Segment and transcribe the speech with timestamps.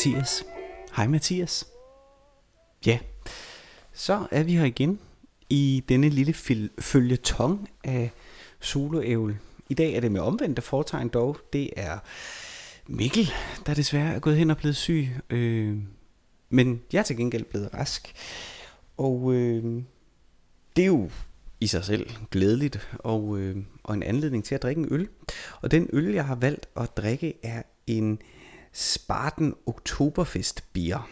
[0.00, 0.44] Mathias.
[0.96, 1.66] Hej Mathias.
[2.86, 2.98] Ja,
[3.92, 4.98] så er vi her igen
[5.50, 6.70] i denne lille fil-
[7.84, 8.10] af
[8.60, 9.36] soloævel.
[9.68, 11.36] I dag er det med omvendte fortegn dog.
[11.52, 11.98] Det er
[12.86, 13.30] Mikkel,
[13.66, 15.08] der desværre er gået hen og blevet syg.
[15.30, 15.76] Øh,
[16.50, 18.12] men jeg er til gengæld blevet rask.
[18.96, 19.82] Og øh,
[20.76, 21.10] det er jo
[21.60, 25.08] i sig selv glædeligt og, øh, og en anledning til at drikke en øl.
[25.60, 28.18] Og den øl, jeg har valgt at drikke, er en
[28.72, 31.10] Spartan Oktoberfest Bier.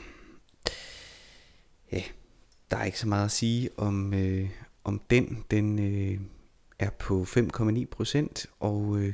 [1.92, 2.02] Ja,
[2.70, 4.50] der er ikke så meget at sige om, øh,
[4.84, 5.44] om den.
[5.50, 6.20] Den øh,
[6.78, 9.12] er på 5,9 procent og øh,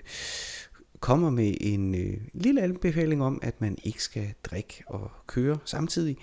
[1.01, 6.17] kommer med en øh, lille anbefaling om, at man ikke skal drikke og køre samtidig.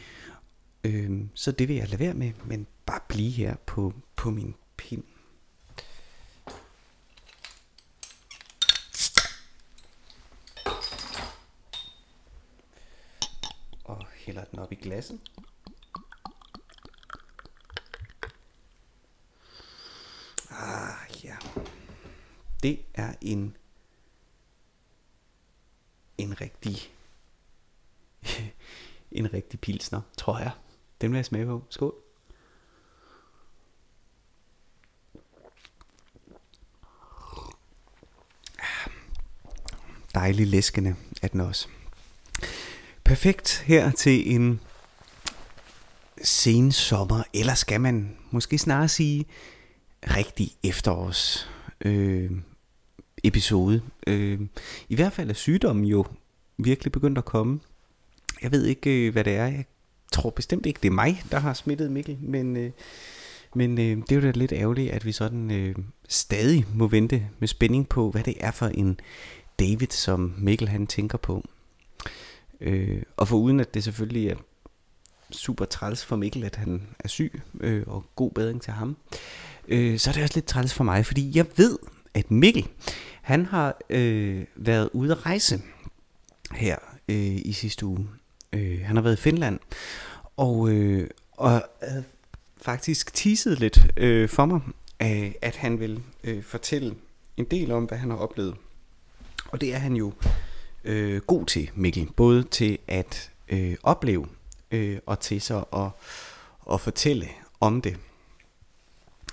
[0.83, 4.55] Øh, så det vil jeg lade være med, men bare blive her på, på min
[4.77, 5.03] pind.
[13.83, 15.19] Og hælder den op i glasset.
[20.49, 21.37] Ah, ja.
[22.63, 23.57] Det er en
[26.17, 26.93] en rigtig
[29.11, 30.51] en rigtig pilsner, tror jeg.
[31.01, 31.63] Den vil jeg smage på.
[31.69, 31.95] Skål.
[38.59, 38.91] Ah,
[40.13, 41.67] dejlig læskende er den også.
[43.11, 44.59] Perfekt her til en
[46.21, 49.25] sen sommer, eller skal man måske snarere sige
[50.03, 51.49] rigtig efterårs
[51.81, 52.31] øh,
[53.23, 53.81] episode.
[54.07, 54.39] Øh,
[54.89, 56.05] I hvert fald er sygdommen jo
[56.57, 57.59] virkelig begyndt at komme.
[58.41, 59.45] Jeg ved ikke, øh, hvad det er.
[59.45, 59.65] Jeg
[60.11, 62.71] tror bestemt ikke, det er mig, der har smittet Mikkel, men, øh,
[63.55, 65.75] men øh, det er jo da lidt ærgerligt, at vi sådan øh,
[66.07, 68.99] stadig må vente med spænding på, hvad det er for en
[69.59, 71.45] David, som Mikkel han tænker på.
[72.61, 74.35] Øh, og for uden at det selvfølgelig er
[75.31, 78.97] super træls for Mikkel, at han er syg, øh, og god bedring til ham,
[79.67, 81.77] øh, så er det også lidt træls for mig, fordi jeg ved,
[82.13, 82.67] at Mikkel,
[83.21, 85.61] han har øh, været ude at rejse
[86.51, 86.77] her
[87.07, 88.07] øh, i sidste uge.
[88.53, 89.59] Øh, han har været i Finland,
[90.37, 92.03] og, øh, og havde
[92.61, 94.61] faktisk teaset lidt øh, for mig,
[95.01, 96.95] øh, at han vil øh, fortælle
[97.37, 98.55] en del om, hvad han har oplevet.
[99.47, 100.13] Og det er han jo
[100.83, 102.09] øh, god til, Mikkel.
[102.15, 104.27] Både til at øh, opleve
[104.71, 105.89] øh, og til så at,
[106.73, 107.27] at fortælle
[107.59, 107.97] om det.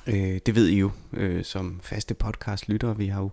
[0.07, 2.97] Øh, det ved I jo øh, som faste podcast lyttere.
[2.97, 3.31] Vi har jo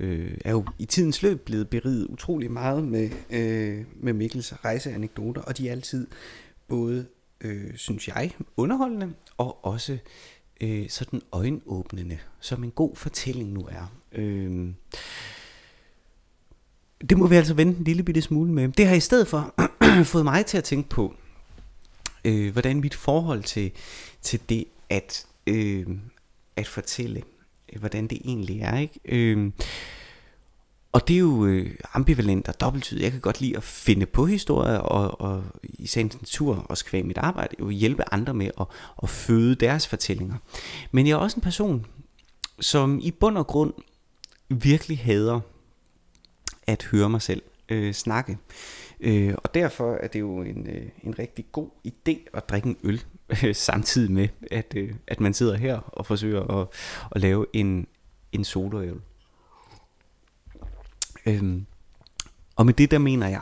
[0.00, 5.42] øh, er jo i tidens løb blevet beriget utrolig meget med, øh, med Mikkels rejseanekdoter,
[5.42, 6.06] og de er altid
[6.68, 7.06] både,
[7.40, 9.98] øh, synes jeg, underholdende og også
[10.60, 13.92] øh, sådan øjenåbnende, som en god fortælling nu er.
[14.12, 14.72] Øh,
[17.00, 18.68] det må vi altså vente en lille bitte smule med.
[18.68, 19.54] Det har i stedet for
[20.12, 21.14] fået mig til at tænke på,
[22.24, 23.70] øh, hvordan mit forhold til,
[24.22, 25.86] til det at, øh,
[26.56, 27.22] at fortælle,
[27.72, 28.78] øh, hvordan det egentlig er.
[28.78, 29.00] Ikke?
[29.04, 29.50] Øh,
[30.92, 33.04] og det er jo øh, ambivalent og dobbelttydigt.
[33.04, 37.06] Jeg kan godt lide at finde på historier, og, og i sagens natur, også kvæg
[37.06, 38.66] mit arbejde, jo hjælpe andre med at,
[39.02, 40.34] at føde deres fortællinger.
[40.92, 41.86] Men jeg er også en person,
[42.60, 43.72] som i bund og grund
[44.48, 45.40] virkelig hader
[46.66, 48.38] at høre mig selv øh, snakke.
[49.00, 52.76] Øh, og derfor er det jo en, øh, en rigtig god idé at drikke en
[52.82, 53.04] øl,
[53.44, 56.68] øh, samtidig med, at, øh, at man sidder her og forsøger at,
[57.12, 57.86] at lave en,
[58.32, 59.00] en soloøl.
[61.26, 61.62] Øh,
[62.56, 63.40] og med det der mener jeg,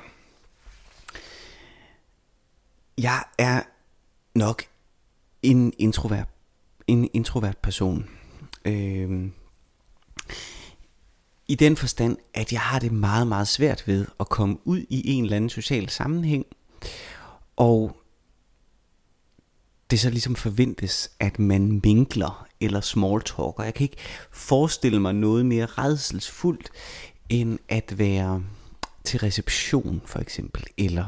[2.98, 3.62] jeg er
[4.34, 4.62] nok
[5.42, 6.28] en introvert,
[6.86, 8.08] en introvert person.
[8.64, 9.30] Øh,
[11.48, 15.10] i den forstand, at jeg har det meget, meget svært ved at komme ud i
[15.10, 16.46] en eller anden social sammenhæng,
[17.56, 17.96] og
[19.90, 23.64] det så ligesom forventes, at man minkler eller smalltalker.
[23.64, 23.96] Jeg kan ikke
[24.30, 26.70] forestille mig noget mere redselsfuldt,
[27.28, 28.44] end at være
[29.04, 31.06] til reception for eksempel, eller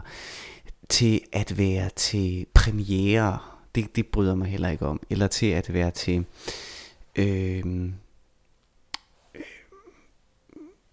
[0.89, 3.39] til at være til premiere,
[3.75, 6.25] det, det bryder mig heller ikke om, eller til at være til
[7.17, 7.91] øh,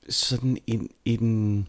[0.10, 1.68] sådan en, en,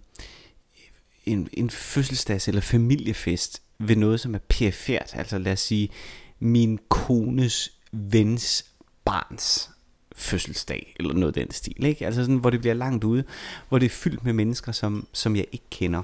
[1.26, 5.10] en, en fødselsdags- eller familiefest ved noget, som er perifert.
[5.14, 5.90] Altså lad os sige,
[6.38, 8.66] min kones vens
[9.04, 9.70] barns
[10.16, 11.84] fødselsdag, eller noget af den stil.
[11.84, 12.06] Ikke?
[12.06, 13.24] Altså sådan, hvor det bliver langt ude,
[13.68, 16.02] hvor det er fyldt med mennesker, som, som jeg ikke kender.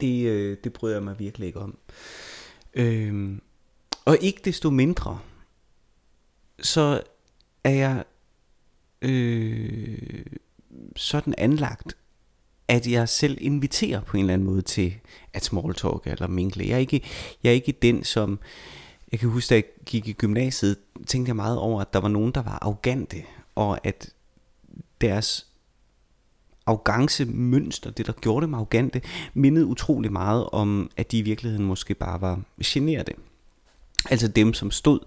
[0.00, 1.78] Det, øh, det bryder jeg mig virkelig ikke om.
[2.74, 3.38] Øh,
[4.04, 5.20] og ikke desto mindre,
[6.60, 7.02] så
[7.64, 8.04] er jeg
[9.02, 10.26] øh,
[10.96, 11.96] sådan anlagt,
[12.68, 14.94] at jeg selv inviterer på en eller anden måde til
[15.32, 16.66] at small talk eller mingle.
[16.66, 17.02] Jeg er ikke,
[17.42, 18.38] jeg er ikke den, som...
[19.12, 20.76] Jeg kan huske, da jeg gik i gymnasiet,
[21.06, 23.16] tænkte jeg meget over, at der var nogen, der var arrogante,
[23.54, 24.10] og at
[25.00, 25.46] deres
[26.66, 29.02] arrogance mønster, det der gjorde dem arrogante,
[29.34, 33.12] mindede utrolig meget om, at de i virkeligheden måske bare var generede.
[34.10, 35.00] Altså dem, som stod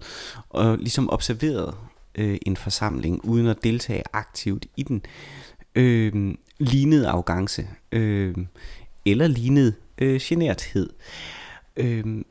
[0.48, 1.74] og ligesom observerede
[2.14, 5.02] øh, en forsamling, uden at deltage aktivt i den,
[5.74, 8.34] øh, lignede arrogance, øh,
[9.04, 10.90] eller lignede øh, generthed.
[11.76, 12.24] Øh,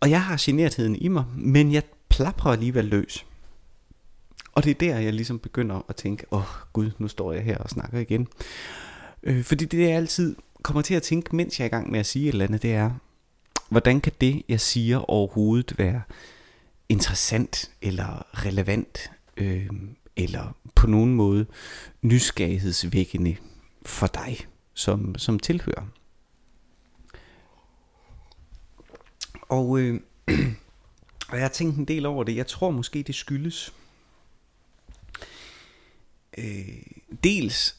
[0.00, 3.26] og jeg har genertheden i mig, men jeg plaprer alligevel løs.
[4.52, 7.42] Og det er der, jeg ligesom begynder at tænke, åh oh, gud, nu står jeg
[7.42, 8.28] her og snakker igen.
[9.22, 12.00] Øh, fordi det, jeg altid kommer til at tænke, mens jeg er i gang med
[12.00, 12.90] at sige et eller andet, det er,
[13.68, 16.02] hvordan kan det, jeg siger overhovedet være
[16.88, 19.68] interessant eller relevant, øh,
[20.16, 21.46] eller på nogen måde
[22.02, 23.36] nysgerrighedsvækkende
[23.86, 25.86] for dig som, som tilhører.
[29.48, 30.00] Og, øh,
[31.30, 32.36] og jeg har tænkt en del over det.
[32.36, 33.74] Jeg tror måske, det skyldes.
[36.38, 36.68] Øh,
[37.24, 37.76] dels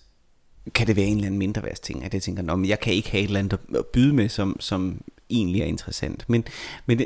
[0.75, 2.93] kan det være en eller anden mindre værst ting, at jeg tænker, men jeg kan
[2.93, 6.29] ikke have et eller andet at byde med, som, som egentlig er interessant.
[6.29, 6.43] Men,
[6.85, 7.01] men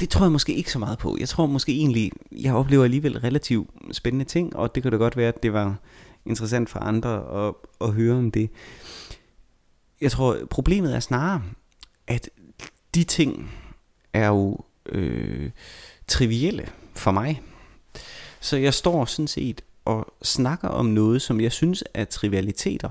[0.00, 1.16] det, tror jeg måske ikke så meget på.
[1.20, 5.16] Jeg tror måske egentlig, jeg oplever alligevel relativt spændende ting, og det kan da godt
[5.16, 5.76] være, at det var
[6.26, 8.50] interessant for andre at, at høre om det.
[10.00, 11.42] Jeg tror, problemet er snarere,
[12.06, 12.30] at
[12.94, 13.50] de ting
[14.12, 15.50] er jo øh,
[16.06, 17.42] trivielle for mig.
[18.40, 22.88] Så jeg står sådan set og snakker om noget, som jeg synes er trivialiteter.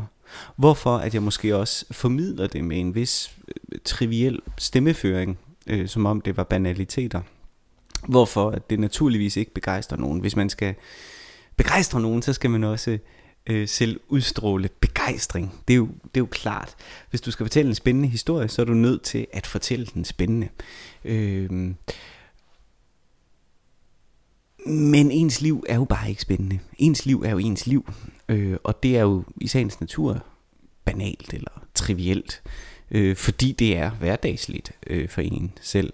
[0.55, 6.05] Hvorfor at jeg måske også formidler det med en vis øh, triviel stemmeføring, øh, som
[6.05, 7.21] om det var banaliteter.
[8.07, 10.19] Hvorfor at det naturligvis ikke begejstrer nogen.
[10.19, 10.75] Hvis man skal
[11.55, 12.97] begejstre nogen, så skal man også
[13.47, 15.53] øh, selv udstråle begejstring.
[15.67, 16.75] Det er, jo, det er jo klart.
[17.09, 20.05] Hvis du skal fortælle en spændende historie, så er du nødt til at fortælle den
[20.05, 20.49] spændende.
[21.05, 21.73] Øh,
[24.65, 26.59] men ens liv er jo bare ikke spændende.
[26.77, 27.91] Ens liv er jo ens liv.
[28.29, 30.23] Øh, og det er jo i sagens natur
[30.85, 32.41] banalt eller trivielt.
[32.91, 35.93] Øh, fordi det er hverdagsligt øh, for en selv.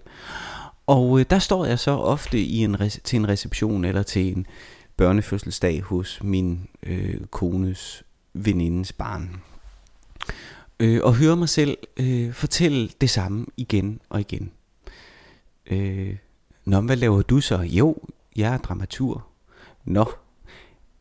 [0.87, 4.45] Og øh, der står jeg så ofte i en til en reception eller til en
[4.97, 8.03] børnefødselsdag hos min øh, kones
[8.33, 9.41] venindes barn.
[10.79, 14.51] Øh, og hører mig selv øh, fortælle det samme igen og igen.
[15.65, 16.15] Øh,
[16.65, 17.57] Nå, hvad laver du så?
[17.57, 17.97] Jo,
[18.35, 19.27] jeg er dramatur.
[19.85, 20.11] Nå,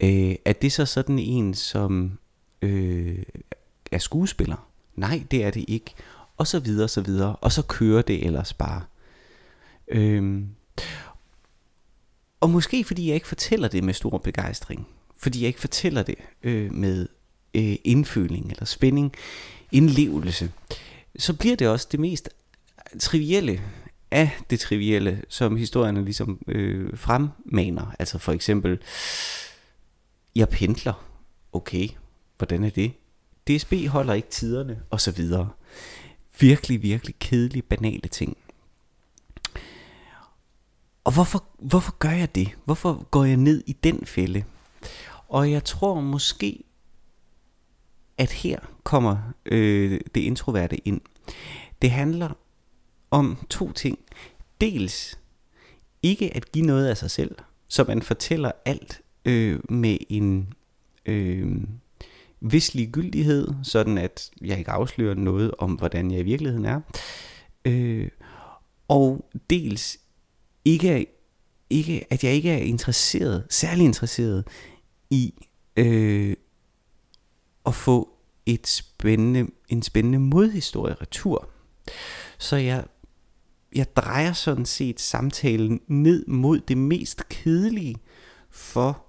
[0.01, 2.19] øh, er det så sådan en, som
[2.63, 3.23] øh,
[3.93, 4.69] er skuespiller?
[4.97, 5.95] Nej, det er det ikke.
[6.37, 7.37] Og så videre, så videre.
[7.37, 8.83] Og så kører det ellers bare.
[9.89, 10.49] Øhm.
[12.41, 14.89] og måske fordi jeg ikke fortæller det med stor begejstring.
[15.17, 17.09] Fordi jeg ikke fortæller det øh, med
[17.55, 19.13] øh, indføling eller spænding,
[19.73, 20.53] indlevelse.
[21.19, 22.29] Så bliver det også det mest
[23.01, 23.63] trivielle
[24.11, 27.95] af det trivielle, som historierne ligesom øh, fremmaner.
[27.99, 28.79] Altså for eksempel,
[30.37, 31.09] jeg pendler.
[31.53, 31.89] Okay,
[32.39, 32.93] hvordan er det?
[33.49, 35.51] DSB holder ikke tiderne, og så videre.
[36.41, 38.37] Virkelig, virkelig kedelige, banale ting.
[41.05, 42.49] Og hvorfor, hvorfor gør jeg det?
[42.65, 44.45] Hvorfor går jeg ned i den fælde?
[45.29, 46.65] Og jeg tror måske,
[48.19, 51.01] at her kommer øh, det introverte ind.
[51.83, 52.31] Det handler
[53.11, 53.99] om to ting.
[54.61, 55.19] Dels
[56.03, 57.35] ikke at give noget af sig selv,
[57.69, 60.55] så man fortæller alt øh, med en
[61.07, 61.63] øh,
[62.43, 66.81] vis ligegyldighed, sådan at jeg ikke afslører noget om, hvordan jeg i virkeligheden er.
[67.65, 68.09] Øh,
[68.89, 69.99] og dels
[70.65, 71.07] ikke,
[71.71, 74.47] ikke, at jeg ikke er interesseret, særlig interesseret
[75.11, 75.35] i
[75.77, 76.37] øh,
[77.67, 78.09] at få
[78.47, 81.49] et spændende, en spændende modhistorie retur.
[82.39, 82.85] Så jeg
[83.75, 87.97] jeg drejer sådan set samtalen ned mod det mest kedelige
[88.51, 89.07] for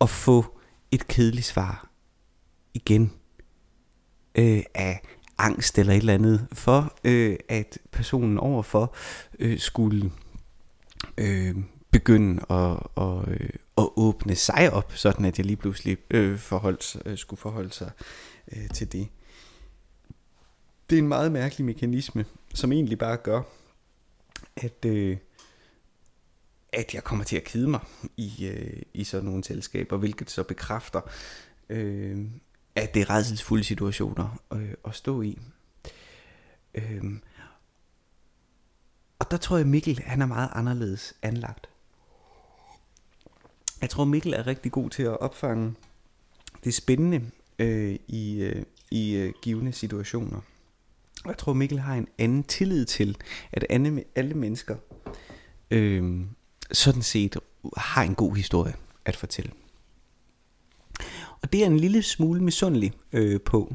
[0.00, 0.58] at få
[0.90, 1.91] et kedeligt svar
[2.74, 3.12] igen
[4.34, 5.00] øh, af
[5.38, 8.94] angst eller et eller andet for øh, at personen overfor
[9.38, 10.12] øh, skulle
[11.18, 11.56] øh,
[11.90, 16.96] begynde at, og, øh, at åbne sig op, sådan at jeg lige pludselig øh, forholdt,
[17.06, 17.90] øh, skulle forholde sig
[18.52, 19.08] øh, til det.
[20.90, 22.24] Det er en meget mærkelig mekanisme,
[22.54, 23.42] som egentlig bare gør,
[24.56, 25.16] at, øh,
[26.72, 27.80] at jeg kommer til at kede mig
[28.16, 31.00] i, øh, i sådan nogle selskaber, hvilket så bekræfter,
[31.68, 32.18] øh,
[32.74, 35.38] at det er redselsfulde situationer øh, at stå i.
[36.74, 37.20] Øhm,
[39.18, 41.68] og der tror jeg, Mikkel han er meget anderledes anlagt.
[43.80, 45.74] Jeg tror, Mikkel er rigtig god til at opfange
[46.64, 50.40] det spændende øh, i, øh, i øh, givende situationer.
[51.24, 53.16] Og jeg tror, Mikkel har en anden tillid til,
[53.52, 54.76] at alle, alle mennesker
[55.70, 56.20] øh,
[56.72, 57.36] sådan set
[57.76, 58.74] har en god historie
[59.04, 59.52] at fortælle.
[61.42, 63.74] Og det er en lille smule misundelig øh, på.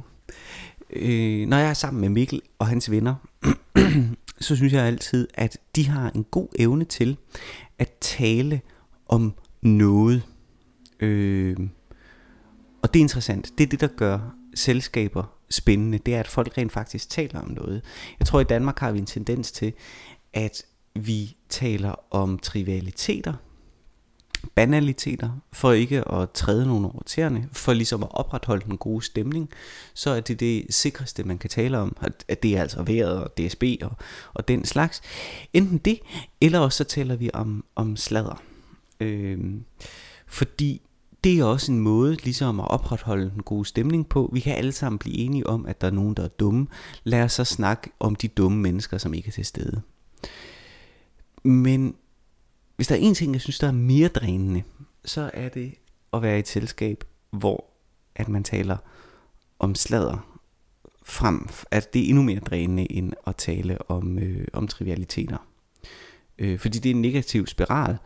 [0.90, 3.16] Øh, når jeg er sammen med Mikkel og hans venner,
[4.40, 7.18] så synes jeg altid, at de har en god evne til
[7.80, 8.62] at tale
[9.06, 10.24] om noget.
[11.00, 11.58] Øh,
[12.82, 13.52] og det er interessant.
[13.58, 15.98] Det er det, der gør selskaber spændende.
[15.98, 17.82] Det er, at folk rent faktisk taler om noget.
[18.20, 19.74] Jeg tror, i Danmark har vi en tendens til,
[20.34, 23.34] at vi taler om trivialiteter,
[24.56, 29.50] banaliteter, for ikke at træde nogen over tæerne, for ligesom at opretholde den gode stemning,
[29.94, 33.38] så er det det sikreste, man kan tale om, at det er altså vejret og
[33.38, 33.92] DSB og,
[34.34, 35.02] og den slags.
[35.54, 36.00] Enten det,
[36.42, 38.42] eller også så taler vi om, om sladder.
[39.00, 39.40] Øh,
[40.28, 40.82] fordi
[41.24, 44.30] det er også en måde ligesom at opretholde den gode stemning på.
[44.34, 46.68] Vi kan alle sammen blive enige om, at der er nogen, der er dumme.
[47.04, 49.82] Lad os så snakke om de dumme mennesker, som ikke er til stede.
[51.44, 51.96] Men
[52.78, 54.64] hvis der er en ting, jeg synes, der er mere drænende,
[55.06, 55.74] så er det
[56.14, 57.66] at være i et selskab, hvor
[58.16, 58.78] at man taler
[59.60, 60.40] om sladder
[61.04, 65.38] frem, at det er endnu mere drænende end at tale om, øh, om trivialiteter.
[66.38, 67.98] Øh, fordi det er en negativ spiral,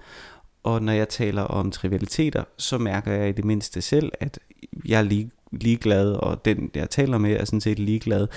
[0.63, 4.39] og når jeg taler om trivialiteter, så mærker jeg i det mindste selv, at
[4.85, 8.27] jeg er lige, ligeglad, og den jeg taler med er sådan set ligeglad.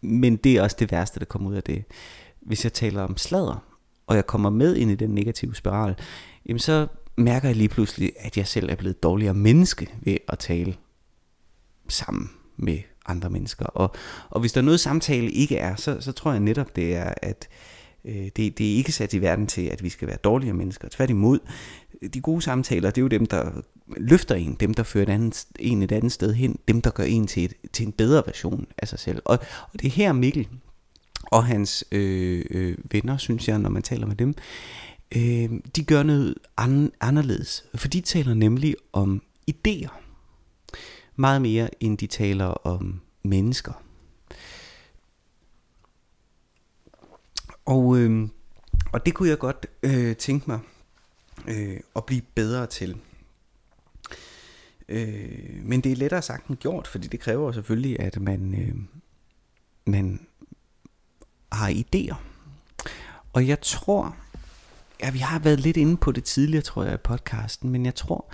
[0.00, 1.84] Men det er også det værste, der kommer ud af det.
[2.40, 3.71] Hvis jeg taler om sladder,
[4.06, 5.94] og jeg kommer med ind i den negative spiral,
[6.46, 10.38] jamen så mærker jeg lige pludselig, at jeg selv er blevet dårligere menneske ved at
[10.38, 10.76] tale
[11.88, 13.66] sammen med andre mennesker.
[13.66, 13.94] Og,
[14.30, 17.14] og hvis der er noget samtale ikke er, så, så tror jeg netop det er,
[17.22, 17.48] at
[18.04, 20.88] øh, det, det er ikke sat i verden til, at vi skal være dårligere mennesker.
[20.88, 21.38] Tværtimod,
[22.14, 23.50] de gode samtaler, det er jo dem, der
[23.96, 27.04] løfter en, dem, der fører et andet, en et andet sted hen, dem, der gør
[27.04, 29.22] en til, et, til en bedre version af sig selv.
[29.24, 29.38] Og,
[29.72, 30.48] og det er her Mikkel
[31.32, 34.34] og hans øh, øh, venner, synes jeg, når man taler med dem,
[35.16, 37.64] øh, de gør noget an- anderledes.
[37.74, 39.90] For de taler nemlig om idéer.
[41.16, 43.72] Meget mere, end de taler om mennesker.
[47.64, 48.28] Og, øh,
[48.92, 50.60] og det kunne jeg godt øh, tænke mig
[51.48, 52.96] øh, at blive bedre til.
[54.88, 58.74] Øh, men det er lettere sagt end gjort, fordi det kræver selvfølgelig, at man, øh,
[59.86, 60.26] man
[61.52, 62.14] har idéer.
[63.32, 64.16] Og jeg tror,
[65.00, 67.94] ja, vi har været lidt inde på det tidligere, tror jeg, i podcasten, men jeg
[67.94, 68.32] tror,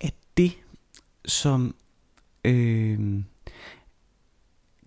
[0.00, 0.52] at det,
[1.24, 1.74] som
[2.44, 3.22] øh,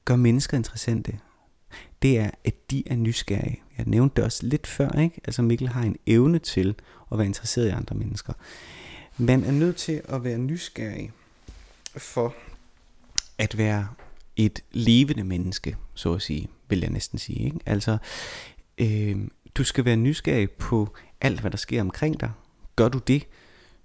[0.05, 1.19] gør mennesker interessante,
[2.01, 3.61] det er, at de er nysgerrige.
[3.77, 5.21] Jeg nævnte det også lidt før, ikke?
[5.25, 6.75] Altså Mikkel har en evne til
[7.11, 8.33] at være interesseret i andre mennesker.
[9.17, 11.11] Man er nødt til at være nysgerrig
[11.97, 12.35] for
[13.37, 13.87] at være
[14.35, 17.45] et levende menneske, så at sige, vil jeg næsten sige.
[17.45, 17.59] Ikke?
[17.65, 17.97] Altså,
[18.77, 19.17] øh,
[19.55, 22.31] du skal være nysgerrig på alt, hvad der sker omkring dig.
[22.75, 23.27] Gør du det,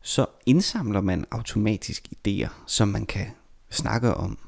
[0.02, 3.26] så indsamler man automatisk idéer, som man kan
[3.70, 4.38] snakke om,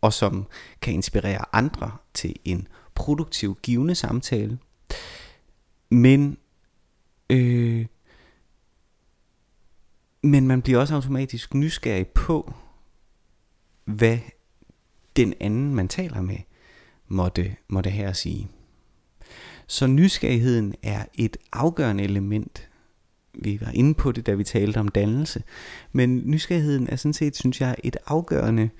[0.00, 0.46] og som
[0.80, 4.58] kan inspirere andre til en produktiv, givende samtale.
[5.90, 6.38] Men,
[7.30, 7.86] øh,
[10.22, 12.54] men man bliver også automatisk nysgerrig på,
[13.84, 14.18] hvad
[15.16, 16.38] den anden, man taler med,
[17.08, 18.48] måtte, måtte her sige.
[19.66, 22.68] Så nysgerrigheden er et afgørende element.
[23.34, 25.42] Vi var inde på det, da vi talte om dannelse.
[25.92, 28.70] Men nysgerrigheden er sådan set, synes jeg, et afgørende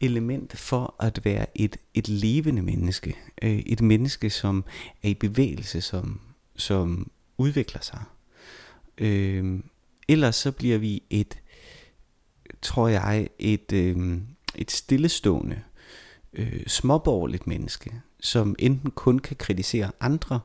[0.00, 3.16] element for at være et, et levende menneske.
[3.42, 4.64] Øh, et menneske, som
[5.02, 6.20] er i bevægelse, som,
[6.56, 8.02] som udvikler sig.
[8.98, 9.60] Øh,
[10.08, 11.38] ellers så bliver vi et,
[12.62, 14.18] tror jeg, et, øh,
[14.54, 15.75] et stillestående, øh,
[16.36, 20.40] øh, småborgerligt menneske, som enten kun kan kritisere andre,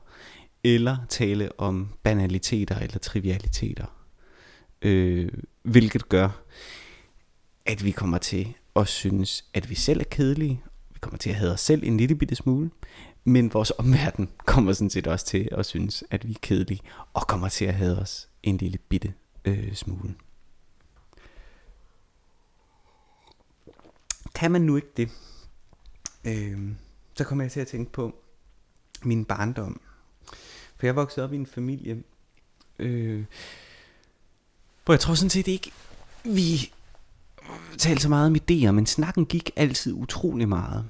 [0.64, 3.86] eller tale om banaliteter eller trivialiteter.
[4.82, 5.28] Øh,
[5.62, 6.28] hvilket gør,
[7.66, 10.62] at vi kommer til at synes, at vi selv er kedelige.
[10.90, 12.70] Vi kommer til at have os selv en lille bitte smule.
[13.24, 16.80] Men vores omverden kommer sådan set også til at synes, at vi er kedelige.
[17.14, 20.14] Og kommer til at have os en lille bitte øh, smule.
[24.34, 25.08] Kan man nu ikke det,
[26.24, 26.58] øh,
[27.14, 28.14] så kom jeg til at tænke på
[29.02, 29.80] min barndom.
[30.76, 32.02] For jeg voksede op i en familie,
[32.78, 33.24] øh,
[34.84, 35.72] hvor jeg tror sådan set ikke,
[36.24, 36.72] vi
[37.78, 40.84] talte så meget om idéer, men snakken gik altid utrolig meget.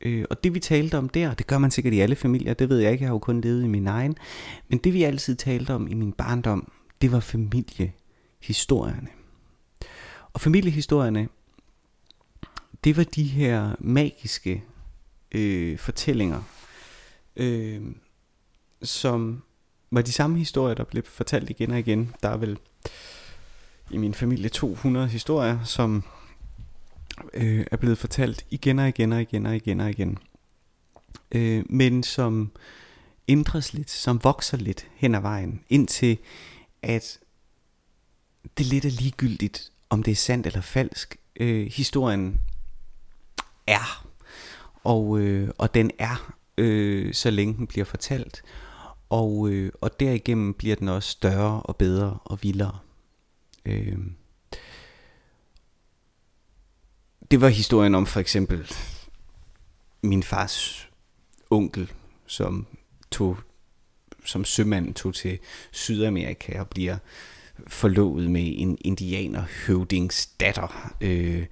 [0.00, 2.68] Øh, og det vi talte om der, det gør man sikkert i alle familier, det
[2.68, 4.16] ved jeg ikke, jeg har jo kun levet i min egen.
[4.68, 9.08] Men det vi altid talte om i min barndom, det var familiehistorierne.
[10.32, 11.28] Og familiehistorierne
[12.84, 14.64] det var de her magiske
[15.32, 16.42] øh, fortællinger,
[17.36, 17.82] øh,
[18.82, 19.42] som
[19.90, 22.14] var de samme historier, der blev fortalt igen og igen.
[22.22, 22.58] Der er vel
[23.90, 26.04] i min familie 200 historier, som
[27.34, 30.18] øh, er blevet fortalt igen og igen og igen og igen og igen.
[31.32, 32.50] Øh, men som
[33.28, 36.18] ændres lidt, som vokser lidt hen ad vejen, indtil
[36.82, 37.18] at
[38.58, 41.16] det lidt er ligegyldigt, om det er sandt eller falsk.
[41.40, 42.40] Øh, historien
[43.66, 44.06] er,
[44.84, 48.42] og, øh, og den er, øh, så længe den bliver fortalt.
[49.10, 52.78] Og, øh, og derigennem bliver den også større og bedre og vildere.
[53.64, 53.98] Øh,
[57.30, 58.72] det var historien om for eksempel
[60.02, 60.88] min fars
[61.50, 61.92] onkel,
[62.26, 62.66] som
[63.10, 63.36] tog
[64.24, 65.38] som sømand tog til
[65.70, 66.96] Sydamerika og bliver
[67.66, 70.94] forlovet med en indianer høvdings datter.
[71.00, 71.46] Øh,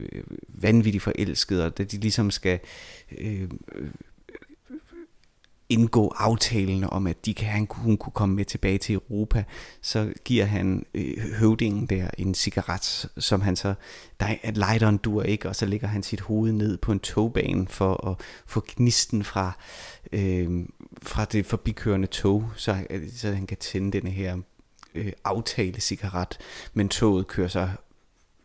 [0.00, 2.60] øh, vanvittigt forelskede, og da de ligesom skal
[3.18, 3.90] øh, øh,
[5.68, 9.44] indgå aftalen om, at de kan, han, hun kunne komme med tilbage til Europa,
[9.82, 13.74] så giver han øh, høvdingen der en cigaret, som han så,
[14.20, 17.68] der, at lighteren dur ikke, og så lægger han sit hoved ned på en togbane
[17.68, 18.16] for at
[18.46, 19.52] få gnisten fra,
[20.12, 20.66] øh,
[21.02, 24.36] fra det forbikørende tog, så, øh, så han kan tænde den her
[24.94, 26.38] øh, aftale cigaret,
[26.74, 27.68] men toget kører så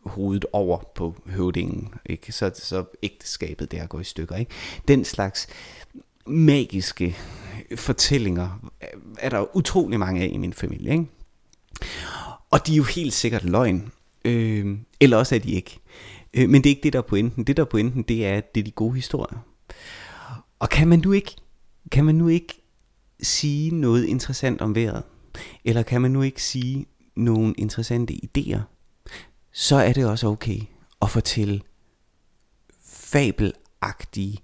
[0.06, 2.32] hovedet over på høvdingen, ikke?
[2.32, 4.36] Så, så ægteskabet der går i stykker.
[4.36, 4.50] Ikke?
[4.88, 5.46] Den slags
[6.26, 7.16] magiske
[7.76, 8.70] fortællinger
[9.18, 10.92] er der utrolig mange af i min familie.
[10.92, 11.06] Ikke?
[12.50, 13.92] Og de er jo helt sikkert løgn.
[14.24, 15.80] Øh, eller også er de ikke.
[16.34, 17.44] Øh, men det er ikke det, der er pointen.
[17.44, 19.38] Det, der er pointen, det er, at det er de gode historier.
[20.58, 21.36] Og kan man nu ikke,
[21.92, 22.62] kan man nu ikke
[23.22, 25.02] sige noget interessant om vejret?
[25.64, 26.86] Eller kan man nu ikke sige
[27.16, 28.73] nogle interessante idéer?
[29.56, 30.60] Så er det også okay
[31.02, 31.60] at fortælle
[32.84, 34.38] fabelagtige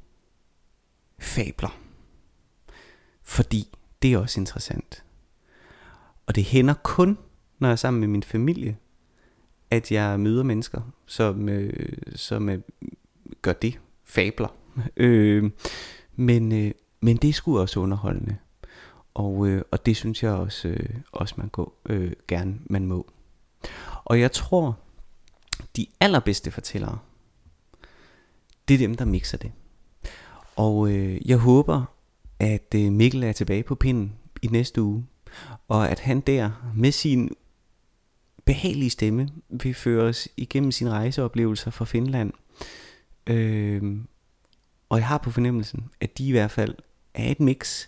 [1.19, 1.79] fabler.
[3.23, 3.69] Fordi
[4.03, 5.05] det er også interessant.
[6.27, 7.19] Og det hænder kun,
[7.59, 8.77] når jeg er sammen med min familie,
[9.71, 12.61] at jeg møder mennesker, som, øh, som øh,
[13.43, 13.81] gør det.
[14.05, 14.49] Fabler.
[14.97, 15.51] Øh,
[16.17, 18.37] men, øh, men det er sgu også underholdende.
[19.15, 23.11] Og, øh, og det synes jeg også, øh, også man går, øh, gerne man må.
[24.05, 24.79] Og jeg tror,
[25.77, 26.99] de allerbedste fortællere,
[28.69, 29.53] det er dem, der mixer det.
[30.57, 31.85] Og øh, jeg håber,
[32.39, 35.07] at øh, Mikkel er tilbage på pinden i næste uge,
[35.69, 37.31] og at han der med sin
[38.45, 42.33] behagelige stemme vil føre os igennem sine rejseoplevelser fra Finland.
[43.27, 43.97] Øh,
[44.89, 46.75] og jeg har på fornemmelsen, at de i hvert fald
[47.15, 47.87] er et mix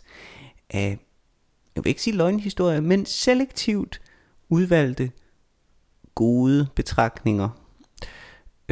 [0.71, 0.99] af,
[1.77, 4.01] jeg vil ikke sige løgnhistorier, men selektivt
[4.49, 5.11] udvalgte
[6.15, 7.62] gode betragtninger.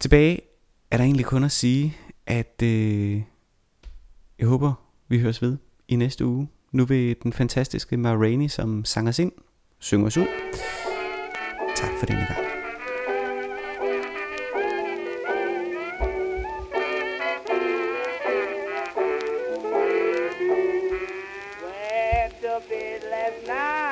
[0.00, 0.40] Tilbage
[0.90, 3.22] er der egentlig kun at sige, at øh,
[4.38, 4.72] jeg håber,
[5.08, 5.56] vi høres ved
[5.88, 6.48] i næste uge.
[6.72, 9.32] Nu vil den fantastiske Ma som sang os ind,
[9.78, 10.26] synge os ud.
[11.76, 12.38] Tak for denne gang.
[21.58, 23.83] Slept a bit last night.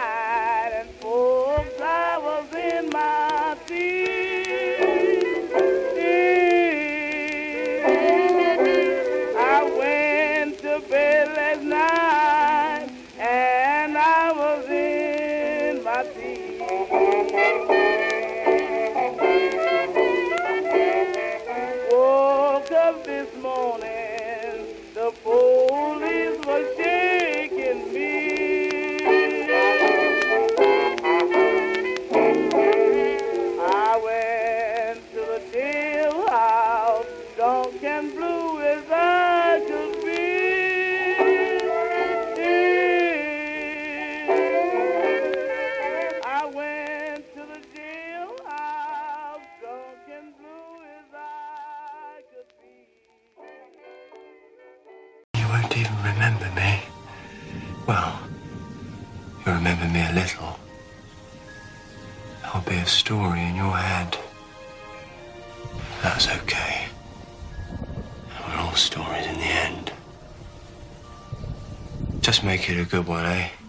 [72.62, 73.61] Make it a good one, eh?